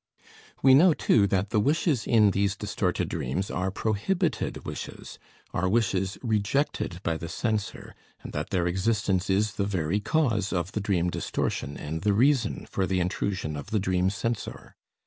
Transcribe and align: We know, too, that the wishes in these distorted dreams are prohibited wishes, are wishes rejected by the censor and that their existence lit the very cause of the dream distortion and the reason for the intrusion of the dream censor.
We 0.63 0.73
know, 0.73 0.95
too, 0.95 1.27
that 1.27 1.51
the 1.51 1.59
wishes 1.59 2.07
in 2.07 2.31
these 2.31 2.55
distorted 2.57 3.07
dreams 3.07 3.51
are 3.51 3.69
prohibited 3.69 4.65
wishes, 4.65 5.19
are 5.53 5.69
wishes 5.69 6.17
rejected 6.23 6.99
by 7.03 7.17
the 7.17 7.29
censor 7.29 7.93
and 8.23 8.33
that 8.33 8.49
their 8.49 8.65
existence 8.65 9.29
lit 9.29 9.43
the 9.57 9.65
very 9.65 9.99
cause 9.99 10.51
of 10.51 10.71
the 10.71 10.81
dream 10.81 11.11
distortion 11.11 11.77
and 11.77 12.01
the 12.01 12.13
reason 12.13 12.65
for 12.67 12.87
the 12.87 12.99
intrusion 12.99 13.55
of 13.55 13.67
the 13.69 13.79
dream 13.79 14.09
censor. 14.09 14.75